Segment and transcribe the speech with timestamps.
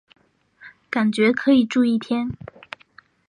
[0.89, 2.35] 感觉可以住一天